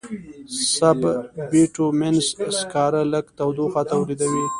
[0.75, 0.99] سب
[1.51, 2.27] بټومینس
[2.59, 4.45] سکاره لږ تودوخه تولیدوي.